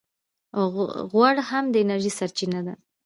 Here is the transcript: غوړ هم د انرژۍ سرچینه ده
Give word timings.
غوړ 1.11 1.35
هم 1.49 1.65
د 1.71 1.75
انرژۍ 1.83 2.11
سرچینه 2.19 2.59
ده 2.67 2.73